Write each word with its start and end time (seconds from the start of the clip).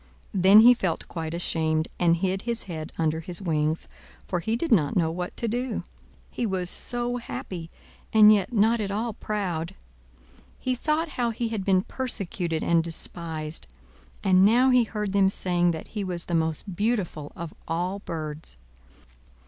Then 0.33 0.61
he 0.61 0.73
felt 0.73 1.07
quite 1.07 1.35
ashamed, 1.35 1.87
and 1.99 2.15
hid 2.15 2.41
his 2.41 2.63
head 2.63 2.91
under 2.97 3.19
his 3.19 3.39
wings, 3.39 3.87
for 4.27 4.39
he 4.39 4.55
did 4.55 4.71
not 4.71 4.95
know 4.95 5.11
what 5.11 5.37
to 5.37 5.47
do; 5.47 5.83
he 6.31 6.43
was 6.43 6.71
so 6.71 7.17
happy, 7.17 7.69
and 8.11 8.33
yet 8.33 8.51
not 8.51 8.79
at 8.81 8.89
all 8.89 9.13
proud. 9.13 9.75
He 10.57 10.73
thought 10.73 11.09
how 11.19 11.29
he 11.29 11.49
had 11.49 11.63
been 11.63 11.83
persecuted 11.83 12.63
and 12.63 12.83
despised; 12.83 13.67
and 14.23 14.43
now 14.43 14.71
he 14.71 14.85
heard 14.85 15.13
them 15.13 15.29
saying 15.29 15.69
that 15.69 15.89
he 15.89 16.03
was 16.03 16.25
the 16.25 16.33
most 16.33 16.75
beautiful 16.75 17.31
of 17.35 17.53
all 17.67 17.99
birds. 17.99 18.57